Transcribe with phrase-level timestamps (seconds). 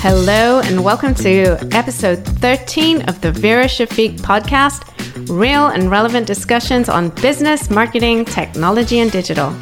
[0.00, 4.82] Hello, and welcome to episode 13 of the Vera Shafiq podcast
[5.28, 9.54] real and relevant discussions on business, marketing, technology, and digital.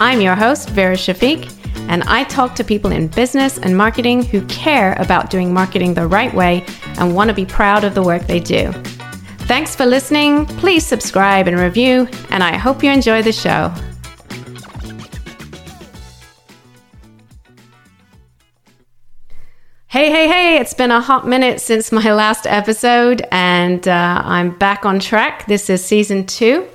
[0.00, 1.52] I'm your host, Vera Shafiq,
[1.88, 6.08] and I talk to people in business and marketing who care about doing marketing the
[6.08, 6.66] right way
[6.98, 8.72] and want to be proud of the work they do.
[9.54, 10.46] Thanks for listening.
[10.46, 13.72] Please subscribe and review, and I hope you enjoy the show.
[19.86, 24.58] Hey, hey, hey, it's been a hot minute since my last episode, and uh, I'm
[24.58, 25.46] back on track.
[25.46, 26.66] This is season two,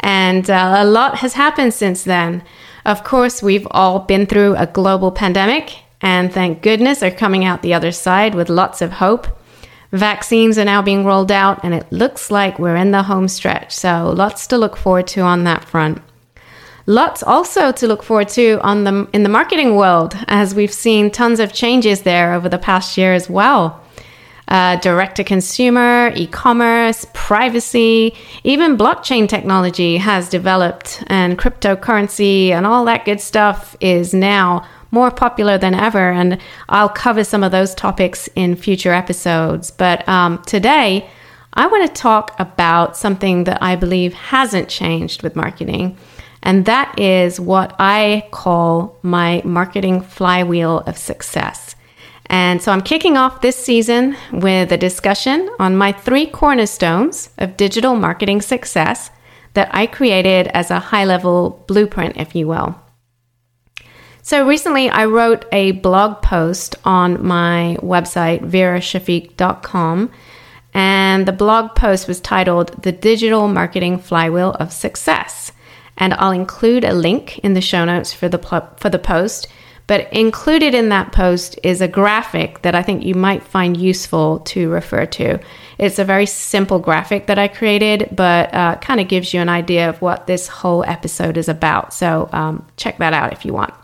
[0.00, 2.42] and uh, a lot has happened since then.
[2.86, 7.60] Of course, we've all been through a global pandemic, and thank goodness are coming out
[7.60, 9.26] the other side with lots of hope.
[9.92, 13.72] Vaccines are now being rolled out, and it looks like we're in the home stretch,
[13.72, 16.00] so lots to look forward to on that front.
[16.86, 21.10] Lots also to look forward to on the in the marketing world, as we've seen
[21.10, 23.80] tons of changes there over the past year as well.
[24.48, 32.66] Uh, direct to consumer, e commerce, privacy, even blockchain technology has developed, and cryptocurrency and
[32.66, 36.12] all that good stuff is now more popular than ever.
[36.12, 39.72] And I'll cover some of those topics in future episodes.
[39.72, 41.10] But um, today,
[41.54, 45.98] I want to talk about something that I believe hasn't changed with marketing
[46.42, 51.76] and that is what I call my marketing flywheel of success.
[52.26, 57.56] And so I'm kicking off this season with a discussion on my three cornerstones of
[57.56, 59.10] digital marketing success
[59.54, 62.81] that I created as a high level blueprint, if you will.
[64.22, 70.10] So recently I wrote a blog post on my website, verashafiq.com.
[70.74, 75.52] And the blog post was titled The Digital Marketing Flywheel of Success
[75.98, 78.38] and I'll include a link in the show notes for the
[78.76, 79.48] for the post.
[79.88, 84.38] But included in that post is a graphic that I think you might find useful
[84.40, 85.40] to refer to.
[85.76, 89.48] It's a very simple graphic that I created, but uh, kind of gives you an
[89.48, 91.92] idea of what this whole episode is about.
[91.92, 93.74] So um, check that out if you want.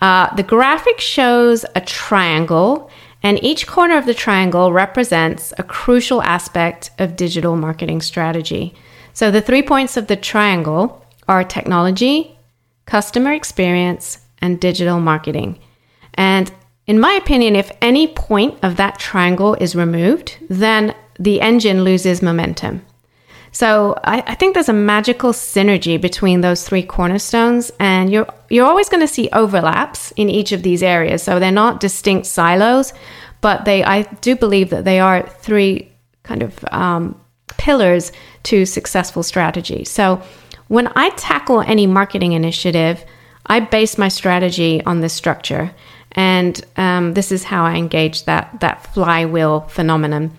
[0.00, 2.90] Uh, the graphic shows a triangle,
[3.22, 8.74] and each corner of the triangle represents a crucial aspect of digital marketing strategy.
[9.12, 12.38] So the three points of the triangle are technology,
[12.86, 15.58] customer experience, and digital marketing.
[16.14, 16.52] And
[16.86, 22.22] in my opinion, if any point of that triangle is removed, then the engine loses
[22.22, 22.82] momentum.
[23.58, 28.64] So I, I, think there's a magical synergy between those three cornerstones, and you're you're
[28.64, 31.24] always going to see overlaps in each of these areas.
[31.24, 32.92] So they're not distinct silos,
[33.40, 35.90] but they I do believe that they are three
[36.22, 37.20] kind of um,
[37.56, 38.12] pillars
[38.44, 39.84] to successful strategy.
[39.84, 40.22] So
[40.68, 43.04] when I tackle any marketing initiative,
[43.46, 45.74] I base my strategy on this structure.
[46.12, 50.30] And um, this is how I engage that, that flywheel phenomenon.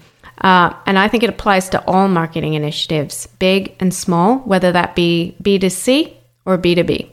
[0.41, 4.95] Uh, and I think it applies to all marketing initiatives, big and small, whether that
[4.95, 6.13] be B2C
[6.45, 7.09] or B2B.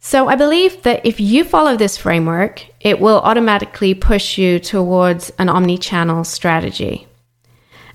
[0.00, 5.30] So I believe that if you follow this framework, it will automatically push you towards
[5.38, 7.08] an omni channel strategy.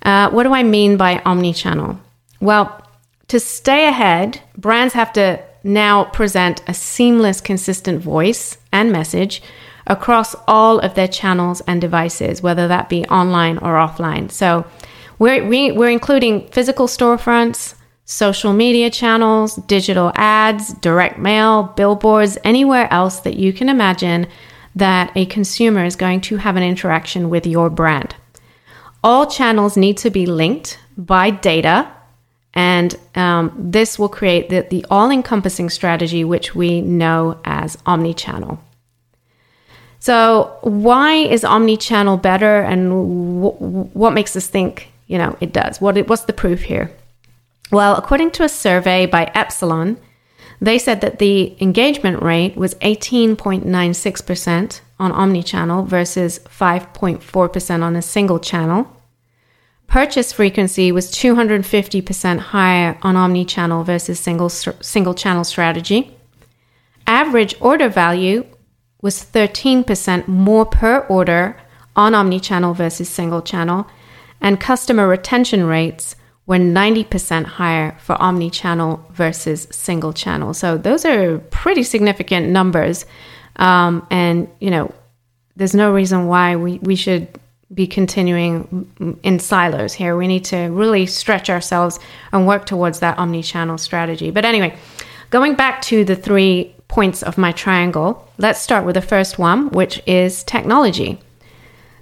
[0.04, 2.00] Uh, what do I mean by omni channel?
[2.42, 2.86] Well,
[3.30, 9.42] to stay ahead, brands have to now present a seamless, consistent voice and message
[9.88, 14.32] across all of their channels and devices, whether that be online or offline.
[14.32, 14.66] So
[15.20, 17.76] we're, we, we are including physical storefronts,
[18.06, 24.28] social media channels, digital ads, direct mail, billboards, anywhere else that you can imagine
[24.76, 28.16] that a consumer is going to have an interaction with your brand.
[29.04, 31.92] All channels need to be linked by data
[32.54, 38.62] and um, this will create the, the all encompassing strategy, which we know as omni-channel.
[40.02, 43.44] So, why is omni-channel better, and
[43.94, 45.80] what makes us think you know it does?
[45.80, 46.90] What what's the proof here?
[47.72, 49.98] Well, according to a survey by Epsilon,
[50.60, 58.40] they said that the engagement rate was 18.96% on omni-channel versus 5.4% on a single
[58.40, 58.88] channel.
[59.86, 66.18] Purchase frequency was 250% higher on omni-channel versus single single channel strategy.
[67.06, 68.46] Average order value
[69.02, 71.58] was 13% more per order
[71.96, 73.88] on omni-channel versus single channel,
[74.40, 76.16] and customer retention rates
[76.46, 80.54] were 90% higher for omni-channel versus single channel.
[80.54, 83.06] So those are pretty significant numbers.
[83.58, 84.94] Um, and, you know,
[85.56, 87.28] there's no reason why we, we should
[87.74, 90.18] be continuing in silos here.
[90.18, 92.00] We need to really stretch ourselves
[92.34, 94.32] and work towards that omni channel strategy.
[94.32, 94.76] But anyway,
[95.30, 99.70] going back to the three points of my triangle, let's start with the first one,
[99.70, 101.20] which is technology.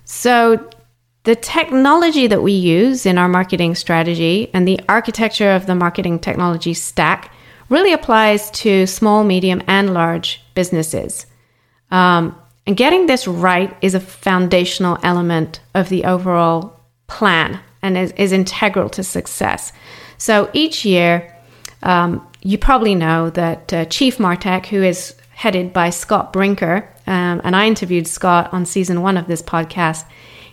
[0.04, 0.68] So,
[1.24, 6.18] the technology that we use in our marketing strategy and the architecture of the marketing
[6.18, 7.32] technology stack
[7.70, 11.28] really applies to small, medium, and large businesses.
[11.92, 12.36] Um,
[12.66, 18.32] and getting this right is a foundational element of the overall plan and is, is
[18.32, 19.72] integral to success.
[20.18, 21.36] So each year,
[21.84, 27.42] um, you probably know that uh, Chief Martech, who is headed by Scott Brinker, um,
[27.44, 30.06] and I interviewed Scott on season one of this podcast,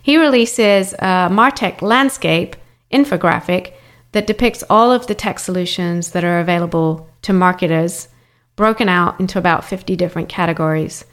[0.03, 2.57] he releases a Martech landscape
[2.93, 3.73] infographic
[4.13, 8.09] that depicts all of the tech solutions that are available to marketers,
[8.55, 11.05] broken out into about 50 different categories.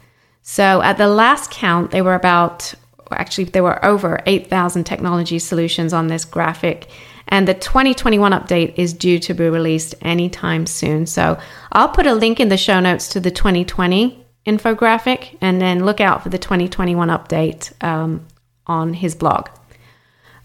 [0.42, 2.74] So at the last count, they were about,
[3.14, 6.88] actually, there were over 8,000 technology solutions on this graphic.
[7.28, 11.06] And the 2021 update is due to be released anytime soon.
[11.06, 11.38] So
[11.72, 16.00] I'll put a link in the show notes to the 2020 infographic and then look
[16.00, 18.26] out for the 2021 update um,
[18.66, 19.48] on his blog.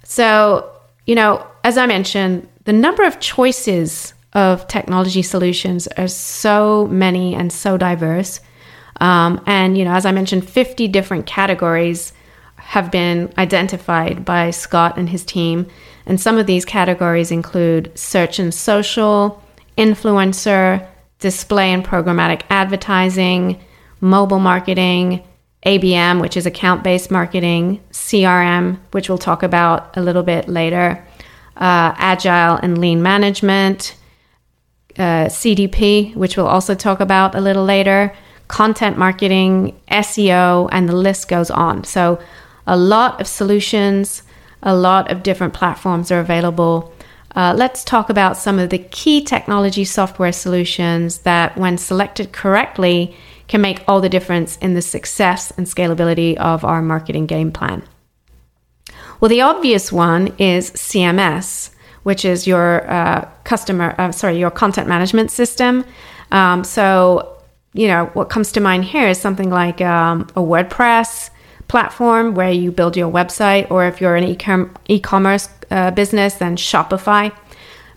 [0.04, 0.71] So,
[1.06, 7.36] you know, as I mentioned, the number of choices of technology solutions are so many
[7.36, 8.39] and so diverse.
[9.01, 12.13] Um, and, you know, as I mentioned, 50 different categories
[12.69, 15.66] have been identified by Scott and his team.
[16.06, 19.44] And some of these categories include search and social,
[19.75, 20.88] influencer,
[21.18, 23.60] display and programmatic advertising,
[24.01, 25.24] mobile marketing,
[25.66, 31.04] ABM, which is account based marketing, CRM, which we'll talk about a little bit later,
[31.57, 33.95] uh, agile and lean management,
[35.00, 38.13] uh, CDP, which we'll also talk about a little later,
[38.48, 41.83] content marketing, SEO, and the list goes on.
[41.83, 42.19] So,
[42.69, 44.21] a lot of solutions,
[44.62, 46.94] a lot of different platforms are available.
[47.36, 53.16] Uh, let's talk about some of the key technology software solutions that, when selected correctly,
[53.48, 57.81] can make all the difference in the success and scalability of our marketing game plan.
[59.19, 61.71] Well, the obvious one is CMS,
[62.04, 65.86] which is your uh, customer, uh, sorry, your content management system.
[66.31, 67.42] Um, so,
[67.74, 71.31] you know, what comes to mind here is something like um, a WordPress
[71.69, 76.57] platform where you build your website, or if you're an e commerce uh, business, then
[76.57, 77.33] Shopify.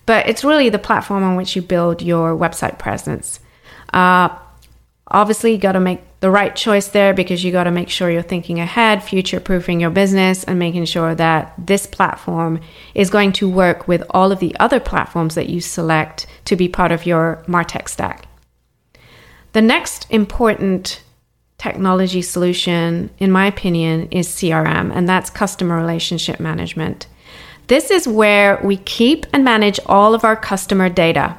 [0.06, 3.40] But it's really the platform on which you build your website presence.
[3.92, 4.28] Uh,
[5.12, 8.10] Obviously, you got to make the right choice there because you got to make sure
[8.10, 12.60] you're thinking ahead, future proofing your business, and making sure that this platform
[12.94, 16.66] is going to work with all of the other platforms that you select to be
[16.66, 18.26] part of your Martech stack.
[19.52, 21.01] The next important
[21.62, 27.06] technology solution, in my opinion, is CRM, and that's customer relationship management.
[27.68, 31.36] This is where we keep and manage all of our customer data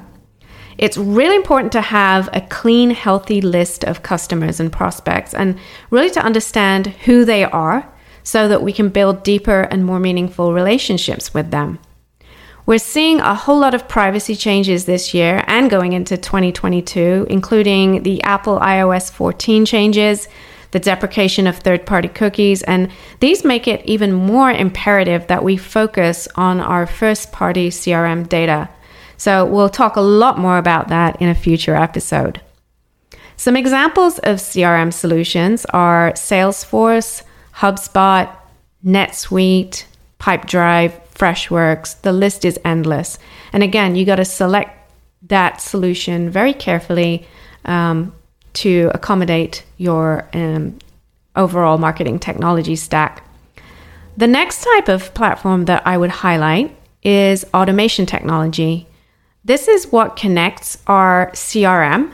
[0.78, 5.60] it's really important to have a clean, healthy list of customers and prospects and
[5.90, 7.92] really to understand who they are
[8.24, 11.80] so that we can build deeper and more meaningful relationships with them.
[12.65, 18.04] We're seeing a whole lot of privacy changes this year and going into 2022, including
[18.04, 20.27] the Apple iOS 14 changes,
[20.71, 22.89] the deprecation of third party cookies, and
[23.19, 28.69] these make it even more imperative that we focus on our first party CRM data
[29.24, 32.41] so we'll talk a lot more about that in a future episode.
[33.38, 37.24] Some examples of CRM solutions are Salesforce,
[37.55, 38.36] HubSpot,
[38.86, 39.86] NetSuite,
[40.20, 42.00] Pipedrive, Freshworks.
[42.01, 43.20] The list is endless.
[43.51, 44.77] And again, you got to select
[45.24, 47.25] that solution very carefully
[47.65, 48.13] um,
[48.53, 50.77] to accommodate your um,
[51.36, 53.27] overall marketing technology stack.
[54.15, 58.88] The next type of platform that I would highlight is automation technology.
[59.43, 62.13] This is what connects our CRM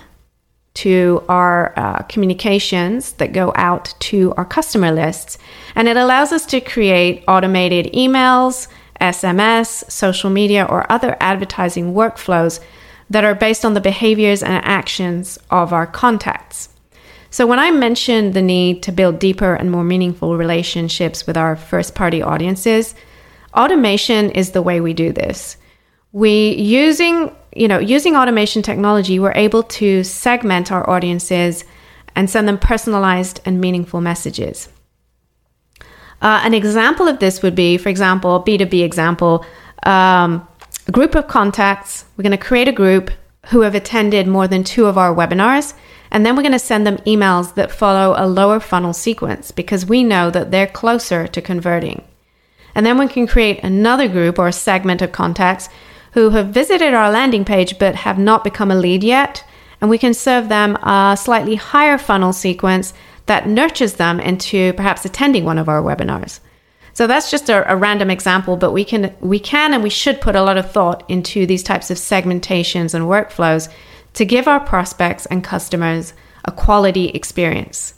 [0.75, 5.37] to our uh, communications that go out to our customer lists.
[5.75, 8.67] And it allows us to create automated emails,
[8.99, 12.59] SMS, social media, or other advertising workflows
[13.09, 16.69] that are based on the behaviors and actions of our contacts.
[17.31, 21.55] So, when I mentioned the need to build deeper and more meaningful relationships with our
[21.55, 22.95] first party audiences,
[23.55, 25.57] automation is the way we do this
[26.11, 31.65] we using you know using automation technology we're able to segment our audiences
[32.15, 34.69] and send them personalized and meaningful messages
[36.21, 39.45] uh, an example of this would be for example b2b example
[39.83, 40.47] um,
[40.87, 43.11] a group of contacts we're going to create a group
[43.47, 45.73] who have attended more than two of our webinars
[46.11, 49.85] And then we're going to send them emails that follow a lower funnel sequence because
[49.85, 52.03] we know that they're closer to converting.
[52.73, 55.69] And then we can create another group or a segment of contacts
[56.13, 59.43] who have visited our landing page but have not become a lead yet.
[59.81, 62.93] And we can serve them a slightly higher funnel sequence
[63.29, 66.39] that nurtures them into perhaps attending one of our webinars.
[66.93, 70.19] So that's just a, a, random example, but we can we can and we should
[70.19, 73.71] put a lot of thought into these types of segmentations and workflows
[74.13, 76.13] to give our prospects and customers
[76.45, 77.93] a quality experience.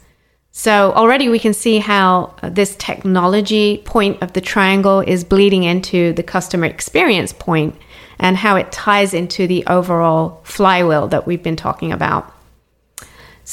[0.52, 5.64] So already we can see how uh, this technology point of the triangle is bleeding
[5.64, 7.76] into the customer experience point
[8.20, 12.36] and how it ties into the overall flywheel that we've been talking about.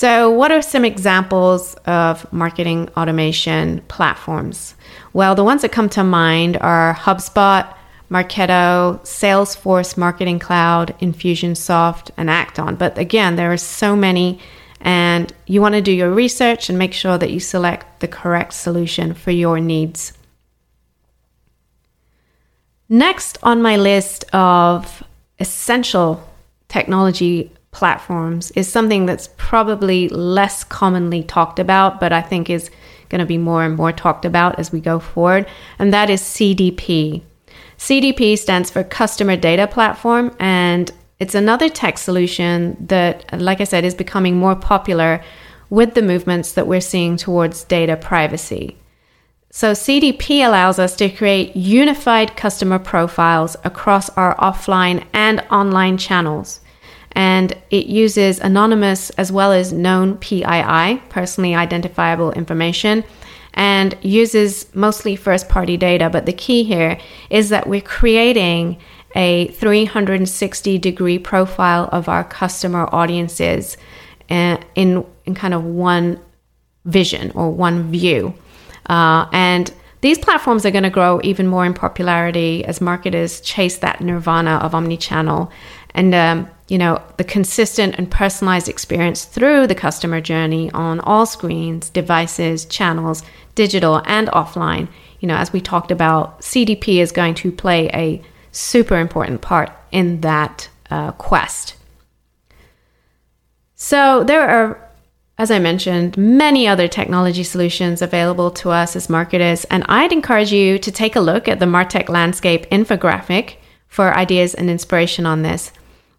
[0.01, 4.77] So, what are some examples of marketing automation platforms?
[5.13, 7.67] Well, the ones that come to mind are HubSpot,
[8.09, 12.77] Marketo, Salesforce Marketing Cloud, Infusionsoft, and Act-On.
[12.77, 14.39] But again, there are so many,
[14.81, 18.53] and you want to do your research and make sure that you select the correct
[18.53, 20.13] solution for your needs.
[22.89, 25.03] Next on my list of
[25.41, 26.23] essential
[26.69, 32.71] technology platforms is something that's probably less commonly talked about, but I think is
[33.09, 35.47] going to be more and more talked about as we go forward,
[35.79, 37.23] and that is CDP.
[37.79, 43.85] CDP stands for Customer Data Platform, and it's another tech solution that, like I said,
[43.85, 45.23] is becoming more popular
[45.71, 48.77] with the movements that we're seeing towards data privacy.
[49.51, 56.61] So, CDP allows us to create unified customer profiles across our offline and online channels.
[57.13, 63.05] And it uses anonymous as well as known PII, personally identifiable information,
[63.55, 66.11] and uses mostly first party data.
[66.11, 66.99] But the key here
[67.31, 68.79] is that we're creating
[69.15, 73.77] a 360 degree profile of our customer audiences
[74.31, 76.21] uh, in, in kind of one
[76.85, 78.35] vision or one view.
[78.87, 83.79] Uh, and these platforms are going to grow even more in popularity as marketers chase
[83.79, 85.51] that nirvana of omnichannel
[85.91, 91.27] and um, you know the consistent and personalized experience through the customer journey on all
[91.27, 93.23] screens, devices, channels,
[93.55, 94.89] digital and offline.
[95.21, 98.23] You know, as we talked about, CDP is going to play a
[98.53, 101.75] super important part in that uh, quest.
[103.75, 104.89] So there are
[105.41, 110.53] as I mentioned, many other technology solutions available to us as marketers, and I'd encourage
[110.53, 113.55] you to take a look at the Martech Landscape infographic
[113.87, 115.71] for ideas and inspiration on this.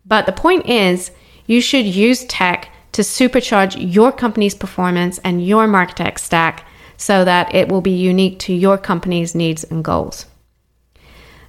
[0.10, 1.12] But the point is,
[1.46, 6.66] you should use tech to supercharge your company's performance and your Martech stack
[6.98, 10.26] so that it will be unique to your company's needs and goals.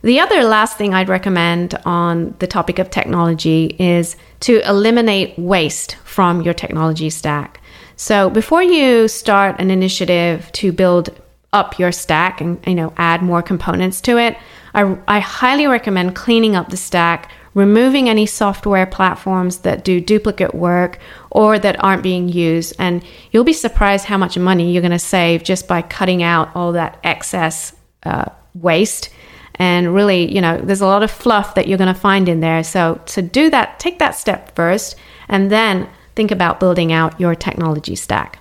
[0.03, 5.97] The other last thing I'd recommend on the topic of technology is to eliminate waste
[6.05, 7.61] from your technology stack.
[7.97, 11.11] So before you start an initiative to build
[11.53, 14.39] up your stack and you know add more components to it,
[14.73, 20.55] I, I highly recommend cleaning up the stack, removing any software platforms that do duplicate
[20.55, 20.99] work
[21.31, 24.99] or that aren't being used, and you'll be surprised how much money you're going to
[24.99, 29.11] save just by cutting out all that excess uh, waste.
[29.57, 32.41] And really you know there's a lot of fluff that you're going to find in
[32.41, 32.63] there.
[32.63, 34.97] So to do that take that step first
[35.29, 38.39] and then think about building out your technology stack.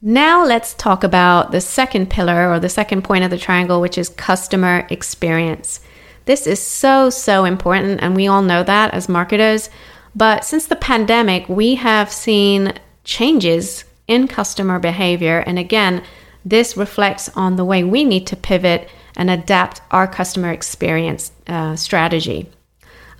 [0.00, 3.98] Now let's talk about the second pillar or the second point of the triangle which
[3.98, 5.80] is customer experience
[6.30, 9.68] this is so so important and we all know that as marketers
[10.14, 12.72] but since the pandemic we have seen
[13.02, 16.00] changes in customer behavior and again
[16.44, 21.76] this reflects on the way we need to pivot and adapt our customer experience uh,
[21.76, 22.48] strategy.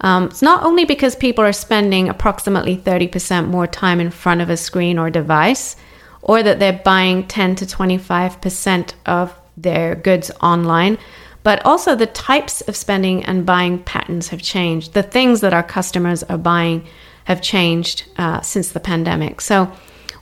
[0.00, 4.48] Um, it's not only because people are spending approximately 30% more time in front of
[4.48, 5.76] a screen or device,
[6.22, 10.96] or that they're buying 10 to 25% of their goods online,
[11.42, 14.92] but also the types of spending and buying patterns have changed.
[14.92, 16.86] The things that our customers are buying
[17.24, 19.40] have changed uh, since the pandemic.
[19.40, 19.70] So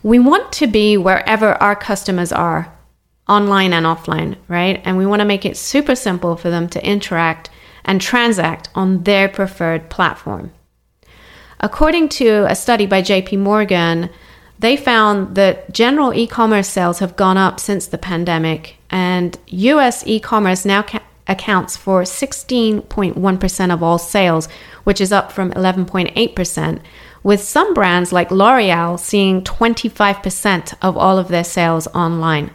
[0.03, 2.73] we want to be wherever our customers are
[3.29, 4.81] online and offline, right?
[4.85, 7.51] And we want to make it super simple for them to interact
[7.85, 10.53] and transact on their preferred platform.
[11.61, 14.11] According to a study by JP Morgan,
[14.59, 20.07] they found that general e commerce sales have gone up since the pandemic, and US
[20.07, 24.49] e commerce now ca- accounts for 16.1% of all sales,
[24.85, 26.81] which is up from 11.8%,
[27.23, 32.51] with some brands like L'Oreal seeing 25% of all of their sales online.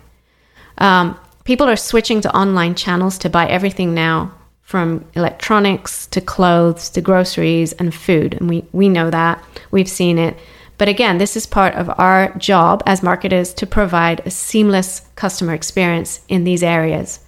[0.79, 6.89] Um, people are switching to online channels to buy everything now from electronics to clothes
[6.89, 8.33] to groceries and food.
[8.33, 9.43] And we, we know that.
[9.71, 10.37] We've seen it.
[10.77, 15.53] But again, this is part of our job as marketers to provide a seamless customer
[15.53, 17.19] experience in these areas.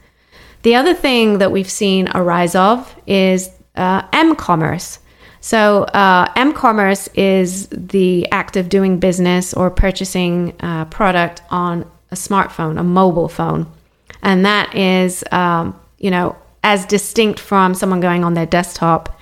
[0.65, 4.97] The other thing that we've seen a rise of is uh, M commerce.
[5.39, 11.43] So, uh, M commerce is the act of doing business or purchasing a uh, product
[11.51, 13.67] on a smartphone, a mobile phone.
[14.23, 19.19] And that is, um, you know, as distinct from someone going on their desktop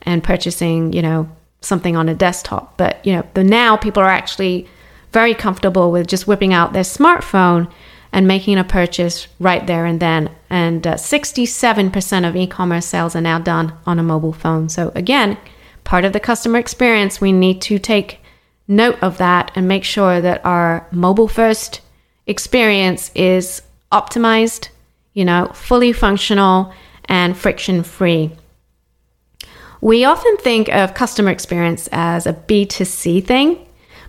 [0.00, 1.28] and purchasing, you know,
[1.60, 2.78] something on a desktop.
[2.78, 4.66] But, you know, the now people are actually
[5.12, 7.70] very comfortable with just whipping out their smartphone
[8.16, 10.30] and making a purchase right there and then.
[10.48, 14.70] And uh, 67% of e commerce sales are now done on a mobile phone.
[14.70, 15.36] So, again,
[15.84, 18.20] part of the customer experience, we need to take
[18.66, 21.82] note of that and make sure that our mobile first
[22.26, 23.60] experience is
[23.92, 24.70] optimized,
[25.12, 26.72] you know, fully functional
[27.04, 28.30] and friction free.
[29.82, 33.58] We often think of customer experience as a B2C thing,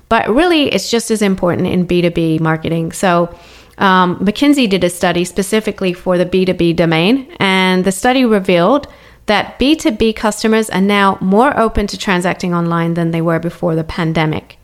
[0.07, 2.93] but really it's just as important in B2B marketing.
[2.93, 3.37] So,
[3.77, 8.87] um, McKinsey did a study specifically for the B2B domain, and the study revealed
[9.27, 13.83] that B2B customers are now more open to transacting online than they were before the
[13.83, 14.57] pandemic.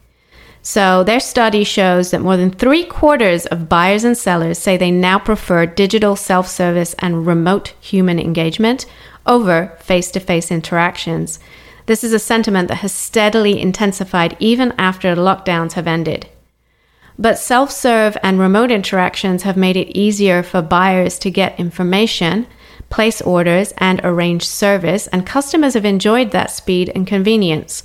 [0.65, 4.91] So, their study shows that more than three quarters of buyers and sellers say they
[4.91, 8.85] now prefer digital self service and remote human engagement
[9.25, 11.39] over face to face interactions.
[11.85, 16.29] This is a sentiment that has steadily intensified even after lockdowns have ended.
[17.17, 22.47] But self serve and remote interactions have made it easier for buyers to get information,
[22.89, 27.83] place orders, and arrange service, and customers have enjoyed that speed and convenience.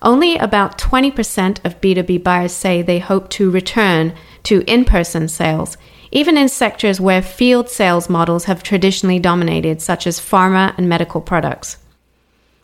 [0.00, 5.76] Only about 20% of B2B buyers say they hope to return to in person sales,
[6.12, 11.20] even in sectors where field sales models have traditionally dominated, such as pharma and medical
[11.20, 11.78] products.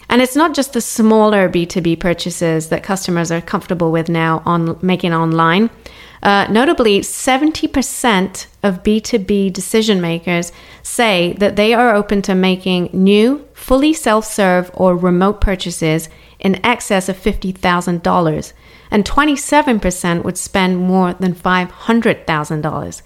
[0.09, 4.79] And it's not just the smaller B2B purchases that customers are comfortable with now on
[4.81, 5.71] making online.
[6.25, 10.53] Uh, notably, 70% of B2B decision makers
[10.83, 16.09] say that they are open to making new, fully self serve or remote purchases
[16.39, 18.53] in excess of $50,000,
[18.91, 23.03] and 27% would spend more than $500,000.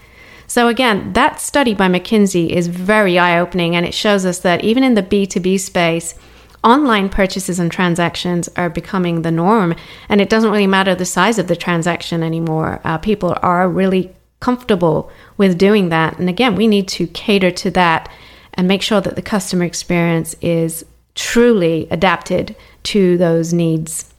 [0.47, 4.63] So, again, that study by McKinsey is very eye opening, and it shows us that
[4.63, 6.15] even in the B2B space,
[6.65, 9.75] online purchases and transactions are becoming the norm,
[10.09, 12.81] and it doesn't really matter the size of the transaction anymore.
[12.85, 16.19] Uh, people are really comfortable with doing that.
[16.19, 18.11] And again, we need to cater to that
[18.55, 24.13] and make sure that the customer experience is truly adapted to those needs.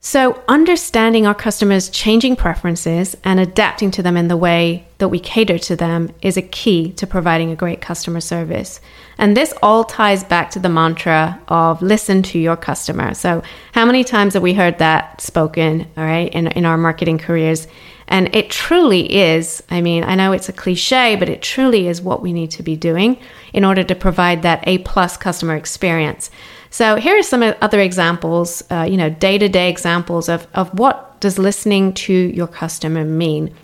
[0.00, 5.18] So, understanding our customers' changing preferences and adapting to them in the way that we
[5.18, 8.80] cater to them is a key to providing a great customer service.
[9.18, 13.12] And this all ties back to the mantra of listen to your customer.
[13.12, 17.18] So, how many times have we heard that spoken, all right, in, in our marketing
[17.18, 17.66] careers?
[18.06, 22.00] And it truly is, I mean, I know it's a cliche, but it truly is
[22.00, 23.18] what we need to be doing
[23.52, 26.30] in order to provide that A plus customer experience.
[26.70, 30.76] So here are some other examples, uh, you know, day to day examples of, of
[30.78, 33.54] what does listening to your customer mean.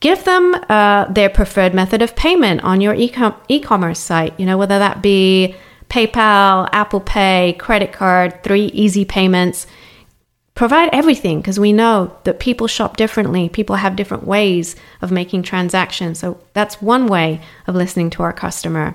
[0.00, 4.56] Give them uh, their preferred method of payment on your e commerce site, you know,
[4.56, 5.54] whether that be
[5.90, 9.66] PayPal, Apple Pay, credit card, three easy payments.
[10.54, 13.48] Provide everything because we know that people shop differently.
[13.48, 16.18] People have different ways of making transactions.
[16.18, 18.94] So that's one way of listening to our customer.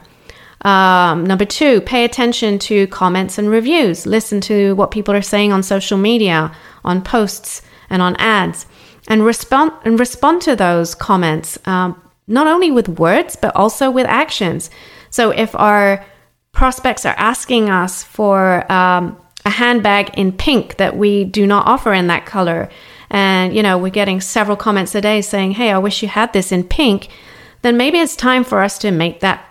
[0.66, 4.08] Um, number two, pay attention to comments and reviews.
[4.08, 6.52] Listen to what people are saying on social media,
[6.84, 8.66] on posts, and on ads,
[9.08, 14.08] and respond and respond to those comments um, not only with words but also with
[14.08, 14.72] actions.
[15.12, 16.04] So if our
[16.52, 21.94] prospects are asking us for um, a handbag in pink that we do not offer
[21.94, 22.70] in that color,
[23.12, 26.34] and you know we're getting several comments a day saying, "Hey, I wish you had
[26.34, 27.10] this in pink,"
[27.62, 29.46] then maybe it's time for us to make that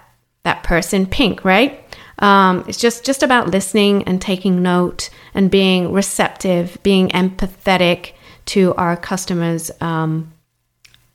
[0.44, 1.80] that person pink, right?
[2.20, 8.12] Um, it's just just about listening and taking note and being receptive, being empathetic
[8.46, 10.32] to our customers' um,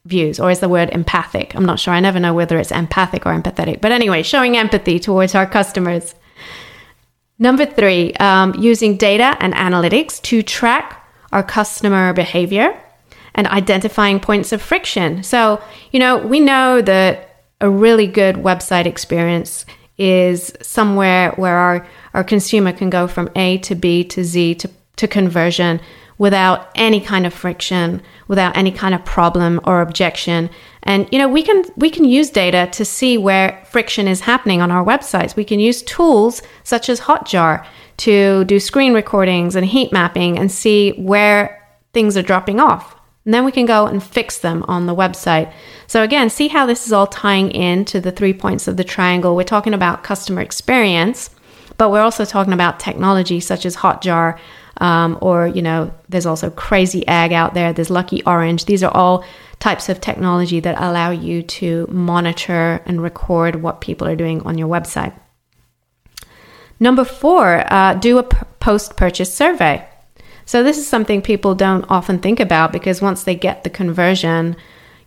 [0.06, 1.56] views, or is the word empathic?
[1.56, 1.94] I'm not sure.
[1.94, 3.80] I never know whether it's empathic or empathetic.
[3.82, 6.16] But anyway, showing empathy towards our customers.
[7.38, 12.78] Number three, um, using data and analytics to track our customer behavior
[13.36, 15.24] and identifying points of friction.
[15.24, 15.62] So,
[15.92, 17.29] you know, we know that
[17.62, 19.66] a really good website experience
[19.98, 24.70] is somewhere where our, our consumer can go from A to B to Z to,
[24.96, 25.82] to conversion
[26.18, 30.50] without any kind of friction, without any kind of problem or objection.
[30.84, 34.62] And you know, we can we can use data to see where friction is happening
[34.62, 35.36] on our websites.
[35.36, 37.66] We can use tools such as Hotjar
[37.98, 42.99] to do screen recordings and heat mapping and see where things are dropping off.
[43.30, 45.54] And then we can go and fix them on the website.
[45.86, 49.36] So again, see how this is all tying into the three points of the triangle.
[49.36, 51.30] We're talking about customer experience,
[51.78, 54.40] but we're also talking about technology such as Hotjar,
[54.78, 57.72] um, or you know, there's also Crazy Egg out there.
[57.72, 58.66] There's Lucky Orange.
[58.66, 59.24] These are all
[59.60, 64.58] types of technology that allow you to monitor and record what people are doing on
[64.58, 65.14] your website.
[66.80, 69.88] Number four, uh, do a p- post purchase survey.
[70.50, 74.56] So, this is something people don't often think about because once they get the conversion,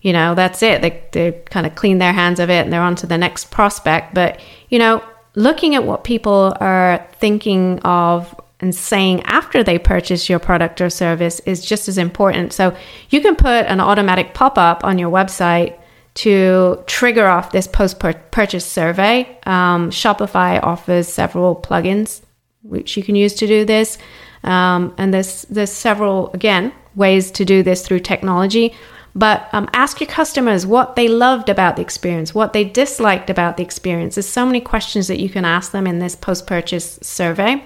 [0.00, 0.82] you know, that's it.
[0.82, 3.50] They, they kind of clean their hands of it and they're on to the next
[3.50, 4.14] prospect.
[4.14, 5.02] But, you know,
[5.34, 10.88] looking at what people are thinking of and saying after they purchase your product or
[10.88, 12.52] service is just as important.
[12.52, 12.76] So
[13.10, 15.76] you can put an automatic pop up on your website
[16.22, 19.40] to trigger off this post purchase survey.
[19.44, 22.22] Um, Shopify offers several plugins
[22.62, 23.98] which you can use to do this.
[24.44, 28.74] Um, and there's, there's several, again, ways to do this through technology.
[29.14, 33.56] But um, ask your customers what they loved about the experience, what they disliked about
[33.56, 34.14] the experience.
[34.14, 37.62] There's so many questions that you can ask them in this post purchase survey.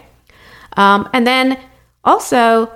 [0.76, 1.58] Um, and then
[2.04, 2.70] also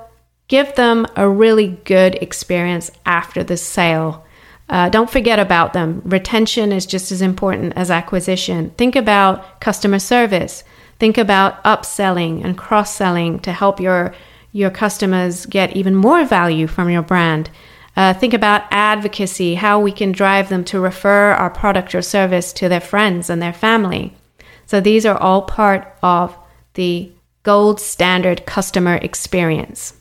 [0.48, 4.24] give them a really good experience after the sale.
[4.68, 6.00] Uh, don't forget about them.
[6.04, 8.70] Retention is just as important as acquisition.
[8.70, 10.62] Think about customer service.
[11.00, 14.14] Think about upselling and cross selling to help your,
[14.52, 17.48] your customers get even more value from your brand.
[17.96, 22.52] Uh, think about advocacy, how we can drive them to refer our product or service
[22.52, 24.14] to their friends and their family.
[24.66, 26.36] So these are all part of
[26.74, 27.10] the
[27.44, 29.94] gold standard customer experience.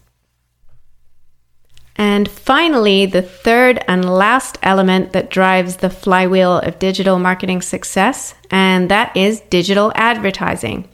[1.95, 8.35] And finally, the third and last element that drives the flywheel of digital marketing success,
[8.51, 10.88] and that is digital advertising.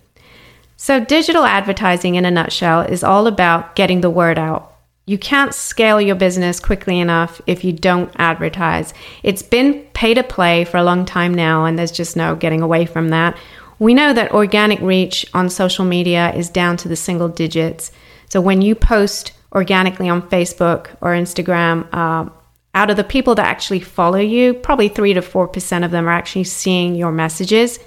[0.85, 4.71] So, digital advertising in a nutshell is all about getting the word out.
[5.07, 8.93] You can't scale your business quickly enough if you don't advertise.
[9.23, 12.61] It's been pay to play for a long time now, and there's just no getting
[12.61, 13.35] away from that.
[13.79, 17.91] We know that organic reach on social media is down to the single digits.
[18.29, 22.29] So when you post organically on Facebook or Instagram, uh,
[22.75, 26.07] out of the people that actually follow you, probably three to four percent of them
[26.07, 27.79] are actually seeing your messages.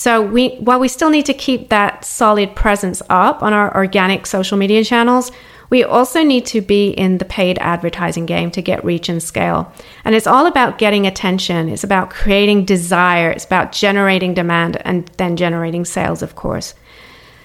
[0.00, 4.24] So we, while we still need to keep that solid presence up on our organic
[4.24, 5.30] social media channels,
[5.68, 9.70] we also need to be in the paid advertising game to get reach and scale.
[10.06, 11.68] And it's all about getting attention.
[11.68, 13.30] It's about creating desire.
[13.30, 16.74] It's about generating demand and then generating sales, of course.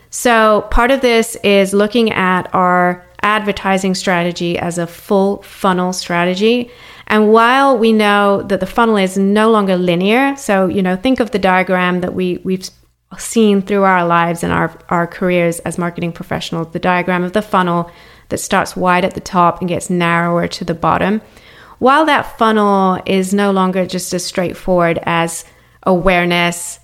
[0.10, 6.72] So part of this is looking at our advertising strategy as a full funnel strategy.
[7.08, 11.20] And while we know that the funnel is no longer linear, so you know, think
[11.20, 12.70] of the diagram that we we've
[13.18, 17.42] seen through our lives and our, our careers as marketing professionals, the diagram of the
[17.42, 17.90] funnel
[18.30, 21.22] that starts wide at the top and gets narrower to the bottom.
[21.80, 25.46] While that funnel is no longer just as straightforward as
[25.84, 26.80] awareness,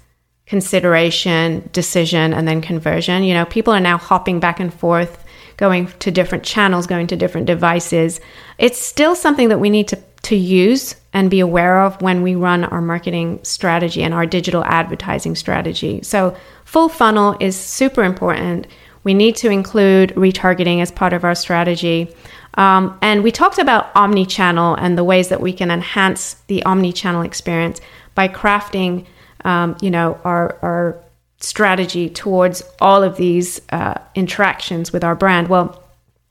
[0.46, 5.24] consideration, decision, and then conversion, you know, people are now hopping back and forth,
[5.58, 8.20] going to different channels, going to different devices.
[8.58, 12.36] It's still something that we need to, to use and be aware of when we
[12.36, 16.02] run our marketing strategy and our digital advertising strategy.
[16.04, 18.68] So, full funnel is super important.
[19.04, 22.14] We need to include retargeting as part of our strategy.
[22.56, 27.24] Um, and we talked about omni-channel and the ways that we can enhance the omni-channel
[27.24, 27.82] experience
[28.14, 29.06] by crafting,
[29.44, 31.02] um, you know, our, our
[31.40, 35.48] strategy towards all of these uh, interactions with our brand.
[35.48, 35.82] Well,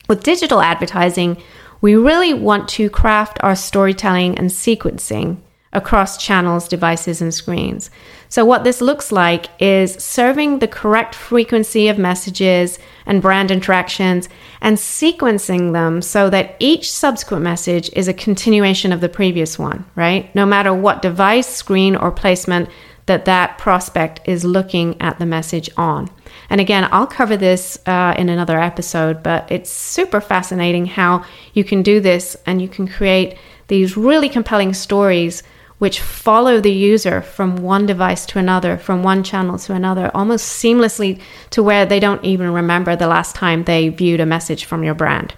[0.08, 1.42] with digital advertising,
[1.80, 5.38] we really want to craft our storytelling and sequencing
[5.72, 7.90] across channels, devices, and screens.
[8.28, 14.28] So, what this looks like is serving the correct frequency of messages and brand interactions
[14.60, 19.84] and sequencing them so that each subsequent message is a continuation of the previous one,
[19.94, 20.34] right?
[20.34, 22.68] No matter what device, screen, or placement
[23.06, 26.08] that that prospect is looking at the message on.
[26.50, 31.62] And again, I'll cover this uh, in another episode, but it's super fascinating how you
[31.62, 35.44] can do this and you can create these really compelling stories
[35.78, 40.62] which follow the user from one device to another, from one channel to another, almost
[40.62, 44.84] seamlessly to where they don't even remember the last time they viewed a message from
[44.84, 45.32] your brand.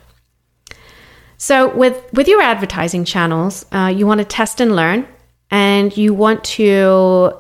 [1.37, 5.07] So, with, with your advertising channels, uh, you want to test and learn,
[5.51, 7.35] and you want to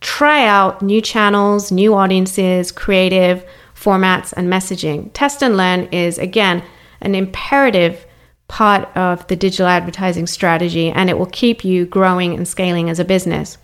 [0.00, 5.10] try out new channels, new audiences, creative formats, and messaging.
[5.12, 6.62] Test and learn is, again,
[7.00, 8.06] an imperative
[8.48, 12.98] part of the digital advertising strategy and it will keep you growing and scaling as
[12.98, 13.56] a business.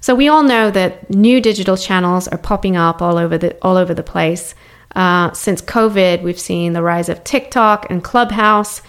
[0.00, 3.76] So we all know that new digital channels are popping up all over the all
[3.76, 4.54] over the place.
[4.96, 8.80] Uh, since COVID, we've seen the rise of TikTok and Clubhouse.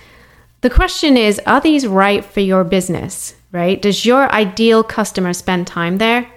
[0.61, 3.35] The question is, are these right for your business?
[3.51, 3.81] Right?
[3.81, 6.30] Does your ideal customer spend time there?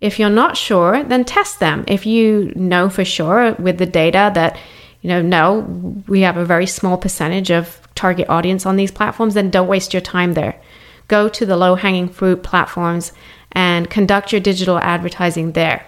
[0.00, 1.84] If you're not sure, then test them.
[1.88, 4.56] If you know for sure with the data that
[5.00, 5.60] you know, no,
[6.08, 9.94] we have a very small percentage of target audience on these platforms, then don't waste
[9.94, 10.60] your time there.
[11.06, 13.12] Go to the low hanging fruit platforms
[13.52, 15.84] and conduct your digital advertising there.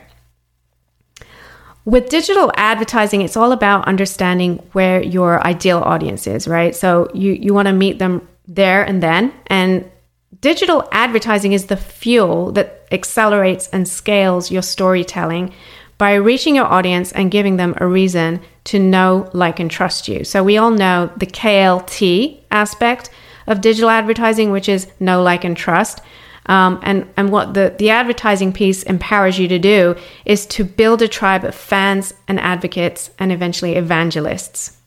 [1.85, 6.75] With digital advertising, it's all about understanding where your ideal audience is, right?
[6.75, 9.33] So you, you want to meet them there and then.
[9.49, 9.90] And
[10.40, 15.52] digital advertising is the fuel that accelerates and scales your storytelling
[15.98, 20.24] by reaching your audience and giving them a reason to know, like, and trust you.
[20.24, 23.10] So we all know the KLT aspect
[23.46, 26.00] of digital advertising, which is know, like, and trust.
[26.46, 31.02] Um, and and what the, the advertising piece empowers you to do is to build
[31.02, 34.78] a tribe of fans and advocates and eventually evangelists,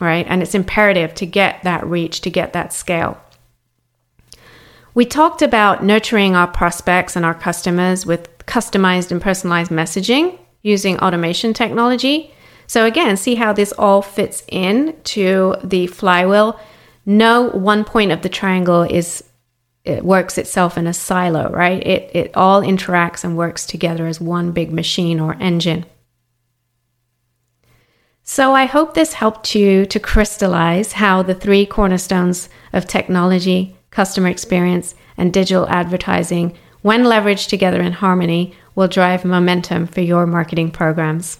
[0.00, 0.24] right?
[0.28, 3.20] And it's imperative to get that reach, to get that scale.
[4.94, 10.98] We talked about nurturing our prospects and our customers with customized and personalized messaging using
[10.98, 12.34] automation technology.
[12.66, 16.58] So again, see how this all fits in to the flywheel.
[17.06, 19.24] No one point of the triangle is
[19.84, 21.84] it works itself in a silo, right?
[21.86, 25.86] It it all interacts and works together as one big machine or engine.
[28.22, 34.28] So I hope this helped you to crystallize how the three cornerstones of technology, customer
[34.28, 40.70] experience, and digital advertising, when leveraged together in harmony, will drive momentum for your marketing
[40.70, 41.38] programs.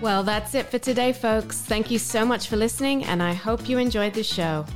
[0.00, 1.60] Well, that's it for today, folks.
[1.60, 4.66] Thank you so much for listening, and I hope you enjoyed the show.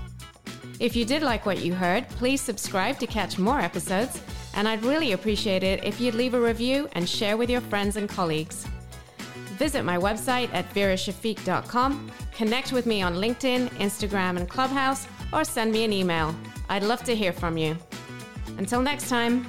[0.78, 4.20] If you did like what you heard, please subscribe to catch more episodes,
[4.56, 7.96] and I'd really appreciate it if you'd leave a review and share with your friends
[7.96, 8.66] and colleagues.
[9.58, 15.72] Visit my website at verashafiq.com, connect with me on LinkedIn, Instagram, and Clubhouse, or send
[15.72, 16.34] me an email.
[16.68, 17.76] I'd love to hear from you.
[18.58, 19.46] Until next time.